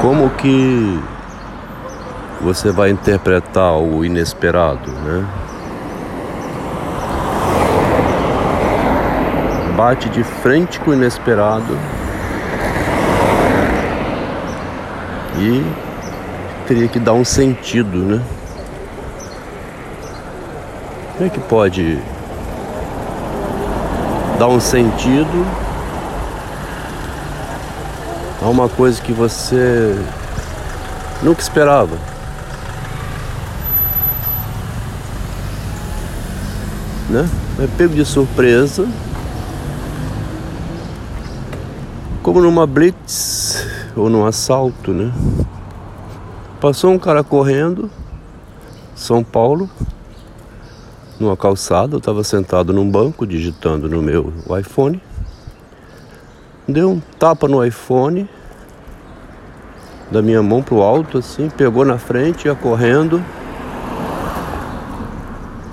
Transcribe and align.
Como 0.00 0.30
que 0.30 1.02
você 2.40 2.70
vai 2.70 2.90
interpretar 2.90 3.76
o 3.76 4.04
inesperado, 4.04 4.90
né? 4.92 5.26
Bate 9.76 10.08
de 10.08 10.22
frente 10.22 10.78
com 10.80 10.92
o 10.92 10.94
inesperado 10.94 11.76
e 15.36 15.64
teria 16.66 16.86
que 16.86 17.00
dar 17.00 17.14
um 17.14 17.24
sentido, 17.24 17.98
né? 17.98 18.22
Como 21.16 21.26
é 21.26 21.28
que 21.28 21.40
pode 21.40 21.98
dar 24.38 24.46
um 24.46 24.60
sentido 24.60 25.67
a 28.40 28.48
uma 28.48 28.68
coisa 28.68 29.00
que 29.00 29.12
você 29.12 29.94
nunca 31.22 31.40
esperava? 31.40 31.96
Né? 37.10 37.28
É 37.58 37.66
pego 37.76 37.94
de 37.94 38.04
surpresa, 38.04 38.86
como 42.22 42.40
numa 42.40 42.66
blitz 42.66 43.66
ou 43.96 44.10
num 44.10 44.26
assalto, 44.26 44.92
né? 44.92 45.12
Passou 46.60 46.92
um 46.92 46.98
cara 46.98 47.24
correndo, 47.24 47.90
São 48.94 49.24
Paulo, 49.24 49.68
numa 51.18 51.36
calçada, 51.36 51.94
eu 51.94 51.98
estava 51.98 52.22
sentado 52.22 52.72
num 52.72 52.88
banco 52.88 53.26
digitando 53.26 53.88
no 53.88 54.02
meu 54.02 54.32
iPhone. 54.60 55.00
Deu 56.68 56.90
um 56.90 57.00
tapa 57.18 57.48
no 57.48 57.64
iPhone, 57.64 58.28
da 60.10 60.20
minha 60.20 60.42
mão 60.42 60.62
pro 60.62 60.82
alto, 60.82 61.18
assim, 61.18 61.48
pegou 61.48 61.84
na 61.84 61.98
frente, 61.98 62.46
ia 62.46 62.54
correndo. 62.54 63.22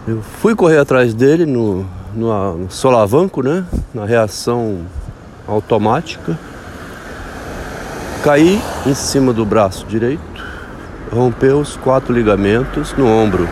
Eu 0.08 0.22
fui 0.22 0.56
correr 0.56 0.78
atrás 0.78 1.14
dele 1.14 1.46
no, 1.46 1.86
no, 2.14 2.58
no 2.58 2.72
solavanco, 2.72 3.44
né? 3.44 3.66
Na 3.94 4.06
reação 4.06 4.86
automática. 5.48 6.38
Caí 8.24 8.62
em 8.86 8.94
cima 8.94 9.34
do 9.34 9.46
braço 9.46 9.86
direito, 9.86 10.22
rompeu 11.12 11.60
os 11.60 11.76
quatro 11.76 12.14
ligamentos 12.14 12.94
no 12.94 13.06
ombro. 13.08 13.48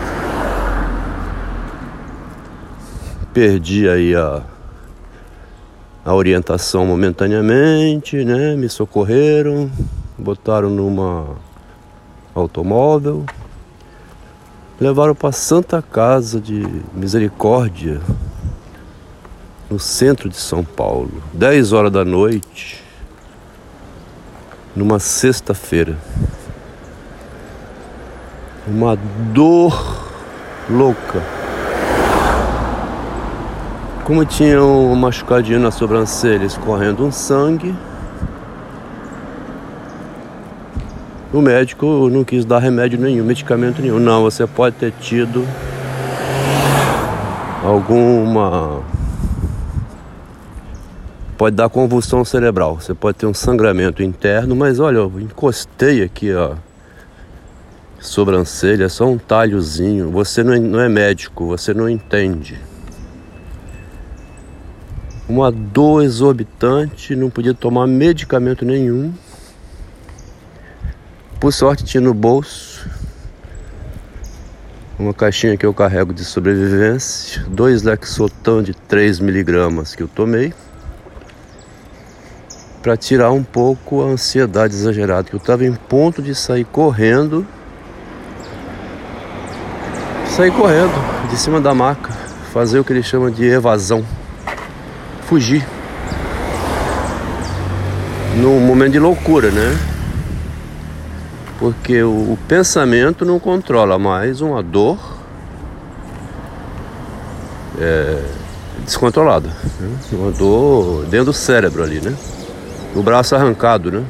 perdi 3.34 3.88
aí 3.88 4.14
a, 4.14 4.40
a 6.04 6.14
orientação 6.14 6.84
momentaneamente, 6.84 8.24
né? 8.24 8.54
Me 8.56 8.68
socorreram, 8.68 9.70
botaram 10.18 10.68
numa 10.68 11.28
automóvel, 12.34 13.24
levaram 14.78 15.14
para 15.14 15.32
Santa 15.32 15.80
Casa 15.80 16.38
de 16.38 16.62
Misericórdia, 16.92 18.02
no 19.70 19.78
centro 19.78 20.28
de 20.28 20.36
São 20.36 20.62
Paulo, 20.62 21.22
10 21.32 21.72
horas 21.72 21.90
da 21.90 22.04
noite, 22.04 22.82
numa 24.76 24.98
sexta-feira. 24.98 25.96
Uma 28.66 28.96
dor 29.32 30.06
louca 30.68 31.43
como 34.04 34.22
tinha 34.26 34.62
um 34.62 34.94
machucadinho 34.94 35.58
na 35.58 35.70
sobrancelha, 35.70 36.44
escorrendo 36.44 37.06
um 37.06 37.10
sangue, 37.10 37.74
o 41.32 41.40
médico 41.40 42.10
não 42.10 42.22
quis 42.22 42.44
dar 42.44 42.58
remédio 42.58 42.98
nenhum, 43.00 43.24
medicamento 43.24 43.80
nenhum. 43.80 43.98
Não, 43.98 44.22
você 44.22 44.46
pode 44.46 44.76
ter 44.76 44.92
tido 44.92 45.46
alguma. 47.64 48.82
Pode 51.38 51.56
dar 51.56 51.68
convulsão 51.70 52.24
cerebral, 52.24 52.76
você 52.80 52.94
pode 52.94 53.16
ter 53.16 53.26
um 53.26 53.34
sangramento 53.34 54.02
interno, 54.02 54.54
mas 54.54 54.78
olha, 54.78 54.98
eu 54.98 55.12
encostei 55.18 56.02
aqui, 56.02 56.32
ó. 56.32 56.52
Sobrancelha, 57.98 58.90
só 58.90 59.06
um 59.06 59.16
talhozinho. 59.16 60.10
Você 60.10 60.44
não 60.44 60.52
é, 60.52 60.58
não 60.60 60.80
é 60.80 60.90
médico, 60.90 61.46
você 61.46 61.72
não 61.72 61.88
entende 61.88 62.73
uma 65.28 65.50
dor 65.50 66.02
exorbitante, 66.02 67.16
não 67.16 67.30
podia 67.30 67.54
tomar 67.54 67.86
medicamento 67.86 68.64
nenhum. 68.64 69.12
Por 71.40 71.52
sorte 71.52 71.84
tinha 71.84 72.00
no 72.00 72.14
bolso 72.14 72.88
uma 74.98 75.12
caixinha 75.12 75.56
que 75.56 75.66
eu 75.66 75.74
carrego 75.74 76.12
de 76.12 76.24
sobrevivência, 76.24 77.42
dois 77.48 77.82
Lexotan 77.82 78.62
de 78.62 78.74
3 78.74 79.18
miligramas 79.18 79.94
que 79.94 80.02
eu 80.02 80.08
tomei 80.08 80.54
para 82.80 82.96
tirar 82.96 83.32
um 83.32 83.42
pouco 83.42 84.02
a 84.02 84.06
ansiedade 84.06 84.74
exagerada, 84.74 85.24
que 85.24 85.34
eu 85.34 85.38
estava 85.38 85.64
em 85.64 85.72
ponto 85.72 86.20
de 86.20 86.34
sair 86.34 86.66
correndo, 86.66 87.46
sair 90.26 90.52
correndo 90.52 90.92
de 91.30 91.36
cima 91.38 91.62
da 91.62 91.74
maca, 91.74 92.12
fazer 92.52 92.78
o 92.78 92.84
que 92.84 92.92
ele 92.92 93.02
chama 93.02 93.30
de 93.30 93.44
evasão 93.46 94.04
fugir. 95.24 95.66
Num 98.36 98.60
momento 98.60 98.92
de 98.92 98.98
loucura, 98.98 99.50
né? 99.50 99.78
Porque 101.58 102.02
o, 102.02 102.32
o 102.32 102.38
pensamento 102.48 103.24
não 103.24 103.38
controla 103.38 103.98
mais 103.98 104.40
uma 104.40 104.62
dor 104.62 104.98
é, 107.80 108.22
descontrolada. 108.84 109.48
Né? 109.80 109.96
Uma 110.12 110.32
dor 110.32 111.04
dentro 111.06 111.26
do 111.26 111.32
cérebro 111.32 111.82
ali, 111.82 112.00
né? 112.00 112.14
O 112.94 113.02
braço 113.02 113.34
arrancado, 113.34 113.90
né? 113.90 114.04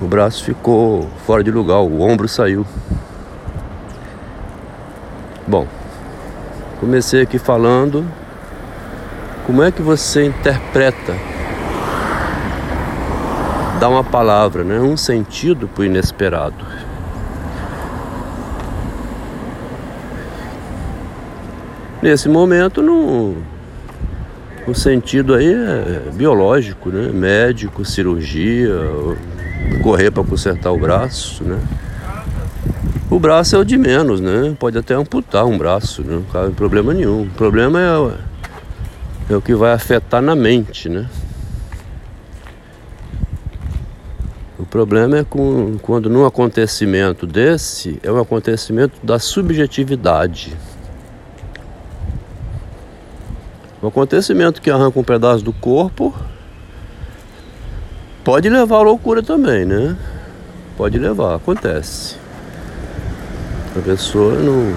O 0.00 0.06
braço 0.06 0.42
ficou 0.42 1.08
fora 1.26 1.44
de 1.44 1.50
lugar, 1.50 1.78
o 1.78 2.00
ombro 2.00 2.26
saiu. 2.26 2.66
Bom, 5.46 5.66
comecei 6.80 7.22
aqui 7.22 7.38
falando 7.38 8.04
como 9.46 9.62
é 9.62 9.70
que 9.70 9.82
você 9.82 10.24
interpreta? 10.24 11.14
Dá 13.80 13.88
uma 13.88 14.04
palavra, 14.04 14.62
né? 14.62 14.78
um 14.78 14.96
sentido 14.96 15.66
para 15.66 15.82
o 15.82 15.84
inesperado. 15.84 16.64
Nesse 22.00 22.28
momento, 22.28 22.82
no, 22.82 23.36
o 24.66 24.74
sentido 24.74 25.34
aí 25.34 25.52
é 25.52 26.10
biológico, 26.12 26.90
né? 26.90 27.10
Médico, 27.12 27.84
cirurgia, 27.84 28.74
correr 29.82 30.10
para 30.10 30.24
consertar 30.24 30.72
o 30.72 30.78
braço, 30.78 31.44
né? 31.44 31.58
O 33.10 33.20
braço 33.20 33.54
é 33.54 33.58
o 33.58 33.64
de 33.64 33.76
menos, 33.76 34.20
né? 34.20 34.56
Pode 34.58 34.78
até 34.78 34.94
amputar 34.94 35.44
um 35.44 35.58
braço, 35.58 36.02
né? 36.02 36.22
não 36.32 36.44
tem 36.44 36.54
problema 36.54 36.94
nenhum. 36.94 37.22
O 37.22 37.30
problema 37.30 37.80
é 37.80 38.31
é 39.28 39.36
o 39.36 39.40
que 39.40 39.54
vai 39.54 39.72
afetar 39.72 40.20
na 40.20 40.34
mente, 40.34 40.88
né? 40.88 41.08
O 44.58 44.66
problema 44.66 45.18
é 45.18 45.24
com, 45.24 45.76
quando 45.82 46.08
num 46.08 46.24
acontecimento 46.24 47.26
desse 47.26 47.98
é 48.02 48.10
um 48.10 48.20
acontecimento 48.20 48.94
da 49.02 49.18
subjetividade. 49.18 50.56
Um 53.82 53.88
acontecimento 53.88 54.62
que 54.62 54.70
arranca 54.70 54.98
um 54.98 55.02
pedaço 55.02 55.42
do 55.42 55.52
corpo 55.52 56.14
pode 58.22 58.48
levar 58.48 58.76
à 58.76 58.82
loucura 58.82 59.22
também, 59.22 59.64
né? 59.64 59.96
Pode 60.76 60.98
levar, 60.98 61.34
acontece. 61.34 62.16
A 63.76 63.80
pessoa 63.80 64.34
não 64.34 64.72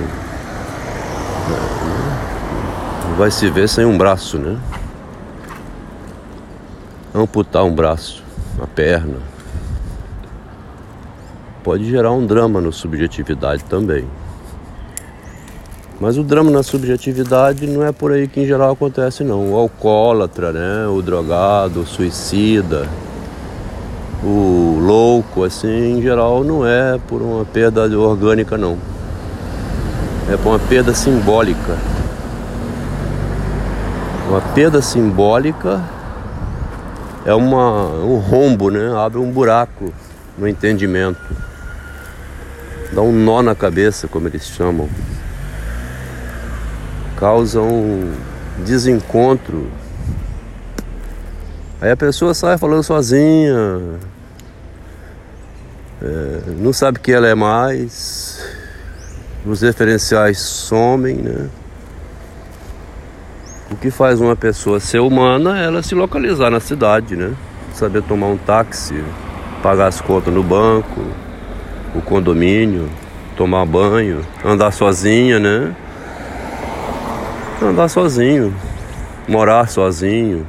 vai 3.16 3.32
se 3.32 3.50
ver 3.50 3.70
sem 3.70 3.86
um 3.86 3.98
braço, 3.98 4.38
né? 4.38 4.60
Amputar 7.14 7.64
um 7.64 7.74
braço, 7.74 8.22
a 8.62 8.68
perna. 8.68 9.20
Pode 11.64 11.90
gerar 11.90 12.12
um 12.12 12.26
drama 12.26 12.60
na 12.60 12.74
subjetividade 12.74 13.64
também. 13.64 14.06
Mas 15.98 16.18
o 16.18 16.24
drama 16.24 16.52
na 16.52 16.62
subjetividade 16.62 17.66
não 17.66 17.86
é 17.86 17.94
por 17.94 18.12
aí 18.12 18.28
que 18.28 18.42
em 18.42 18.46
geral 18.46 18.74
acontece 18.74 19.24
não. 19.24 19.54
O 19.54 19.56
alcoólatra, 19.56 20.52
né? 20.52 20.88
o 20.88 21.02
drogado, 21.02 21.82
o 21.82 21.88
suicida, 21.88 22.86
o 24.22 24.78
louco, 24.82 25.46
assim, 25.46 25.98
em 25.98 26.02
geral 26.02 26.44
não 26.44 26.68
é 26.68 27.00
por 27.08 27.22
uma 27.22 27.46
perda 27.46 27.88
orgânica 27.98 28.58
não. 28.58 28.78
É 30.30 30.36
por 30.36 30.50
uma 30.50 30.60
perda 30.60 30.94
simbólica 30.94 31.78
uma 34.28 34.42
perda 34.54 34.82
simbólica 34.82 35.84
é 37.26 37.34
uma, 37.34 37.90
um 38.04 38.18
rombo, 38.18 38.70
né? 38.70 38.92
Abre 38.96 39.20
um 39.20 39.32
buraco 39.32 39.94
no 40.38 40.48
entendimento. 40.48 41.20
Dá 42.92 43.02
um 43.02 43.12
nó 43.12 43.42
na 43.42 43.56
cabeça, 43.56 44.08
como 44.08 44.28
eles 44.28 44.46
chamam. 44.46 44.90
Causa 47.18 47.62
um 47.62 48.14
desencontro. 48.66 49.70
Aí 51.82 51.92
a 51.92 51.98
pessoa 51.98 52.34
sai 52.34 52.58
falando 52.58 52.84
sozinha, 52.84 54.00
é, 56.02 56.42
não 56.58 56.74
sabe 56.74 57.00
quem 57.00 57.14
ela 57.14 57.28
é 57.28 57.36
mais, 57.36 58.40
os 59.46 59.62
referenciais 59.62 60.40
somem, 60.40 61.18
né? 61.18 61.50
O 63.76 63.78
que 63.78 63.92
faz 63.92 64.22
uma 64.22 64.38
pessoa 64.38 64.80
ser 64.80 65.00
humana 65.00 65.60
é 65.60 65.66
ela 65.66 65.84
se 65.84 65.94
localizar 65.94 66.50
na 66.50 66.62
cidade, 66.62 67.18
né? 67.18 67.34
Saber 67.74 68.02
tomar 68.04 68.28
um 68.28 68.38
táxi, 68.38 69.04
pagar 69.62 69.88
as 69.88 70.00
contas 70.00 70.34
no 70.34 70.42
banco, 70.42 71.02
o 71.94 72.02
condomínio, 72.02 72.88
tomar 73.36 73.66
banho, 73.66 74.26
andar 74.46 74.72
sozinha, 74.72 75.40
né? 75.40 75.76
Andar 77.62 77.90
sozinho, 77.90 78.56
morar 79.28 79.68
sozinho, 79.68 80.48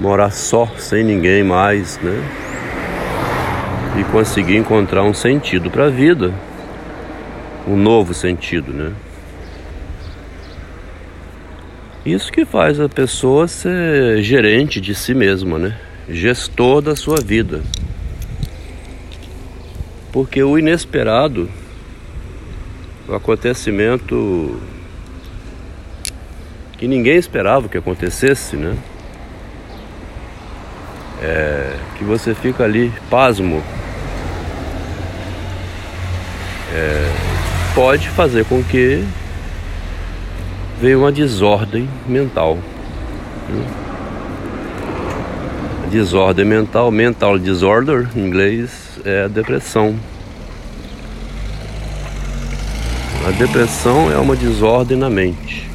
morar 0.00 0.32
só, 0.32 0.66
sem 0.76 1.04
ninguém 1.04 1.44
mais, 1.44 2.00
né? 2.02 2.20
E 3.96 4.02
conseguir 4.10 4.56
encontrar 4.56 5.04
um 5.04 5.14
sentido 5.14 5.70
para 5.70 5.86
a 5.86 5.88
vida, 5.88 6.34
um 7.64 7.76
novo 7.76 8.12
sentido, 8.12 8.72
né? 8.72 8.92
Isso 12.04 12.32
que 12.32 12.44
faz 12.44 12.80
a 12.80 12.88
pessoa 12.88 13.46
ser 13.46 14.20
gerente 14.24 14.80
de 14.80 14.92
si 14.92 15.14
mesma, 15.14 15.56
né? 15.56 15.78
Gestor 16.08 16.82
da 16.82 16.96
sua 16.96 17.20
vida. 17.20 17.62
Porque 20.10 20.42
o 20.42 20.58
inesperado, 20.58 21.48
o 23.08 23.14
acontecimento 23.14 24.60
que 26.76 26.88
ninguém 26.88 27.16
esperava 27.16 27.68
que 27.68 27.78
acontecesse, 27.78 28.56
né? 28.56 28.76
É, 31.22 31.76
que 31.96 32.02
você 32.02 32.34
fica 32.34 32.64
ali 32.64 32.92
pasmo. 33.08 33.62
É, 36.74 37.12
pode 37.76 38.08
fazer 38.08 38.44
com 38.46 38.60
que 38.64 39.06
veio 40.82 40.98
uma 40.98 41.12
desordem 41.12 41.88
mental. 42.08 42.58
Né? 43.48 43.64
Desordem 45.92 46.44
mental, 46.44 46.90
mental 46.90 47.38
disorder, 47.38 48.08
em 48.16 48.26
inglês, 48.26 48.98
é 49.04 49.22
a 49.22 49.28
depressão. 49.28 49.94
A 53.24 53.30
depressão 53.30 54.10
é 54.10 54.16
uma 54.18 54.34
desordem 54.34 54.98
na 54.98 55.08
mente. 55.08 55.70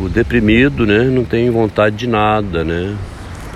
O 0.00 0.08
deprimido, 0.08 0.86
né, 0.86 1.02
não 1.02 1.24
tem 1.24 1.50
vontade 1.50 1.96
de 1.96 2.06
nada, 2.06 2.62
né? 2.62 2.94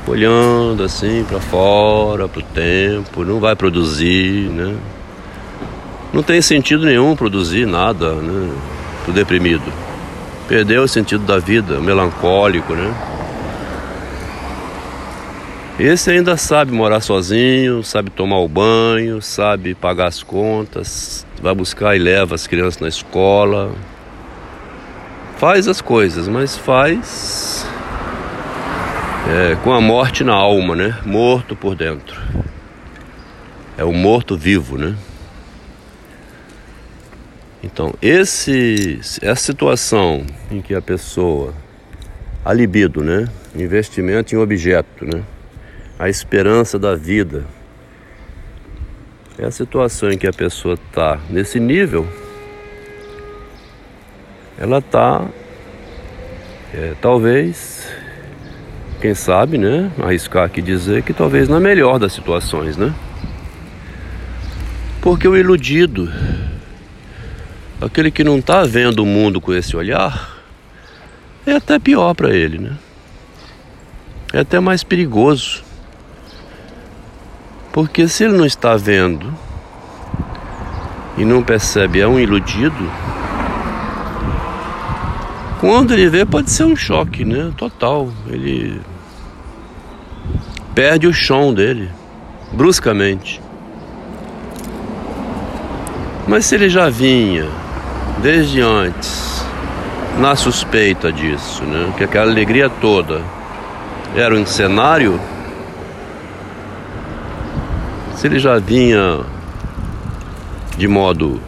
Olhando 0.09 0.83
assim 0.83 1.25
para 1.29 1.39
fora, 1.39 2.27
para 2.27 2.41
o 2.41 2.43
tempo, 2.43 3.25
não 3.25 3.39
vai 3.39 3.55
produzir, 3.55 4.49
né? 4.51 4.75
Não 6.13 6.23
tem 6.23 6.43
sentido 6.43 6.85
nenhum 6.85 7.15
produzir 7.15 7.67
nada, 7.67 8.15
né? 8.15 8.53
Pro 9.05 9.13
deprimido. 9.13 9.73
Perdeu 10.49 10.83
o 10.83 10.89
sentido 10.89 11.25
da 11.25 11.39
vida, 11.39 11.81
melancólico, 11.81 12.75
né? 12.75 12.93
Esse 15.79 16.11
ainda 16.11 16.37
sabe 16.37 16.73
morar 16.73 17.01
sozinho, 17.01 17.83
sabe 17.83 18.11
tomar 18.11 18.39
o 18.39 18.49
banho, 18.49 19.23
sabe 19.23 19.75
pagar 19.75 20.09
as 20.09 20.23
contas, 20.23 21.25
vai 21.41 21.55
buscar 21.55 21.97
e 21.97 21.99
leva 21.99 22.35
as 22.35 22.47
crianças 22.47 22.81
na 22.81 22.89
escola. 22.89 23.73
Faz 25.39 25.67
as 25.69 25.81
coisas, 25.81 26.29
mas 26.29 26.57
faz 26.57 27.67
é, 29.31 29.57
com 29.63 29.73
a 29.73 29.81
morte 29.81 30.25
na 30.25 30.35
alma, 30.35 30.75
né? 30.75 30.99
Morto 31.07 31.55
por 31.55 31.75
dentro. 31.75 32.21
É 33.79 33.85
o 33.85 33.93
morto 33.93 34.37
vivo, 34.37 34.77
né? 34.77 34.97
Então, 37.63 37.95
esse, 38.01 38.99
essa 39.21 39.43
situação 39.43 40.25
em 40.51 40.63
que 40.63 40.75
a 40.75 40.81
pessoa, 40.81 41.53
a 42.45 42.53
libido, 42.53 43.03
né? 43.03 43.29
Investimento 43.55 44.35
em 44.35 44.39
objeto, 44.39 45.05
né? 45.05 45.23
A 45.99 46.09
esperança 46.09 46.79
da 46.79 46.95
vida. 46.95 47.45
É 49.39 49.45
a 49.45 49.51
situação 49.51 50.11
em 50.11 50.17
que 50.17 50.27
a 50.27 50.33
pessoa 50.33 50.75
está 50.75 51.19
nesse 51.29 51.61
nível, 51.61 52.07
ela 54.59 54.79
está, 54.79 55.27
é, 56.75 56.95
talvez, 57.01 57.89
quem 59.01 59.15
sabe, 59.15 59.57
né? 59.57 59.91
Arriscar 60.03 60.45
aqui 60.45 60.61
dizer 60.61 61.03
que 61.03 61.15
talvez 61.15 61.49
na 61.49 61.59
melhor 61.59 61.99
das 61.99 62.13
situações, 62.13 62.77
né? 62.77 62.95
Porque 65.01 65.27
o 65.27 65.35
iludido, 65.35 66.13
aquele 67.81 68.11
que 68.11 68.23
não 68.23 68.39
está 68.39 68.63
vendo 68.63 69.01
o 69.01 69.07
mundo 69.07 69.41
com 69.41 69.55
esse 69.55 69.77
olhar, 69.77 70.37
é 71.47 71.53
até 71.53 71.79
pior 71.79 72.15
para 72.15 72.35
ele, 72.35 72.59
né? 72.59 72.77
É 74.33 74.41
até 74.41 74.61
mais 74.61 74.85
perigoso. 74.85 75.65
Porque 77.73 78.07
se 78.07 78.25
ele 78.25 78.37
não 78.37 78.45
está 78.45 78.77
vendo 78.77 79.33
e 81.17 81.25
não 81.25 81.43
percebe, 81.43 82.01
é 82.01 82.07
um 82.07 82.19
iludido, 82.19 82.91
quando 85.59 85.93
ele 85.93 86.09
vê 86.09 86.25
pode 86.25 86.51
ser 86.51 86.65
um 86.65 86.77
choque, 86.77 87.25
né? 87.25 87.53
Total. 87.57 88.09
Ele 88.29 88.81
perde 90.75 91.07
o 91.07 91.13
chão 91.13 91.53
dele 91.55 91.91
bruscamente. 92.53 93.41
Mas 96.27 96.45
se 96.47 96.55
ele 96.55 96.69
já 96.69 96.89
vinha 96.89 97.49
desde 98.23 98.61
antes, 98.61 99.45
na 100.19 100.37
suspeita 100.37 101.11
disso, 101.11 101.65
né? 101.65 101.93
Que 101.97 102.05
aquela 102.05 102.31
alegria 102.31 102.69
toda 102.69 103.23
era 104.15 104.35
um 104.35 104.45
cenário. 104.45 105.21
Se 108.17 108.27
ele 108.27 108.39
já 108.39 108.59
vinha 108.59 109.21
de 110.77 110.87
modo 110.87 111.41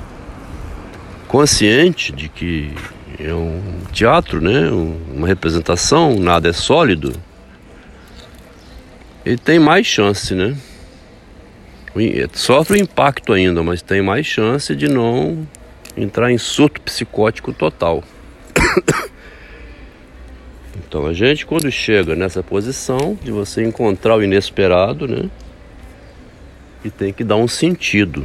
consciente 1.29 2.13
de 2.13 2.29
que 2.29 2.75
é 3.19 3.33
um 3.35 3.61
teatro, 3.93 4.41
né? 4.41 4.71
Uma 5.15 5.27
representação, 5.27 6.19
nada 6.19 6.49
é 6.49 6.53
sólido. 6.53 7.13
Ele 9.25 9.37
tem 9.37 9.59
mais 9.59 9.87
chance, 9.87 10.35
né? 10.35 10.57
Sofre 12.33 12.79
o 12.79 12.83
impacto 12.83 13.35
ainda, 13.35 13.63
mas 13.63 13.83
tem 13.83 14.01
mais 14.01 14.25
chance 14.25 14.75
de 14.75 14.89
não 14.89 15.47
entrar 15.97 16.31
em 16.31 16.39
surto 16.39 16.81
psicótico 16.81 17.53
total. 17.53 18.03
então 20.77 21.07
a 21.07 21.13
gente 21.13 21.45
quando 21.47 21.71
chega 21.71 22.15
nessa 22.15 22.43
posição 22.43 23.19
de 23.23 23.31
você 23.31 23.63
encontrar 23.65 24.17
o 24.17 24.23
inesperado, 24.23 25.07
né? 25.07 25.29
E 26.85 26.91
tem 26.91 27.13
que 27.13 27.23
dar 27.23 27.37
um 27.37 27.49
sentido. 27.49 28.25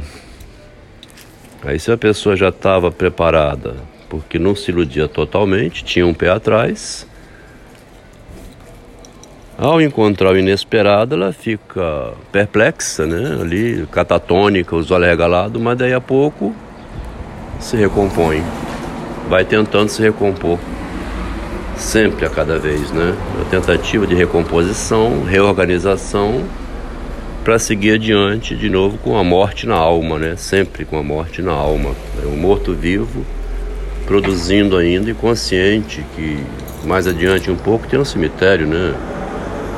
Aí 1.62 1.78
se 1.78 1.90
a 1.90 1.96
pessoa 1.96 2.36
já 2.36 2.48
estava 2.48 2.90
preparada, 2.90 3.76
porque 4.08 4.38
não 4.38 4.54
se 4.54 4.70
iludia 4.70 5.08
totalmente, 5.08 5.84
tinha 5.84 6.06
um 6.06 6.14
pé 6.14 6.30
atrás, 6.30 7.06
ao 9.56 9.82
encontrar 9.82 10.32
o 10.32 10.38
inesperado, 10.38 11.16
ela 11.16 11.32
fica 11.32 12.14
perplexa, 12.30 13.04
né? 13.06 13.40
Ali, 13.40 13.88
catatônica, 13.90 14.76
os 14.76 14.92
olhos 14.92 15.08
regalados, 15.08 15.60
mas 15.60 15.76
daí 15.76 15.92
a 15.92 16.00
pouco 16.00 16.54
se 17.58 17.76
recompõe, 17.76 18.42
vai 19.28 19.44
tentando 19.44 19.88
se 19.88 20.00
recompor, 20.00 20.58
sempre 21.76 22.26
a 22.26 22.30
cada 22.30 22.58
vez, 22.58 22.90
né? 22.90 23.14
A 23.40 23.44
tentativa 23.50 24.06
de 24.06 24.14
recomposição, 24.14 25.24
reorganização, 25.24 26.42
para 27.44 27.58
seguir 27.58 27.92
adiante 27.92 28.54
de 28.54 28.68
novo 28.68 28.98
com 28.98 29.16
a 29.16 29.24
morte 29.24 29.66
na 29.66 29.76
alma, 29.76 30.18
né? 30.18 30.36
Sempre 30.36 30.84
com 30.84 30.98
a 30.98 31.02
morte 31.02 31.40
na 31.40 31.52
alma. 31.52 31.92
É 32.22 32.26
um 32.26 32.36
morto-vivo 32.36 33.24
produzindo 34.06 34.76
ainda 34.76 35.10
e 35.10 35.14
consciente 35.14 36.04
que 36.14 36.38
mais 36.84 37.06
adiante 37.06 37.50
um 37.50 37.56
pouco 37.56 37.86
tem 37.86 37.98
um 37.98 38.04
cemitério, 38.04 38.66
né? 38.66 38.94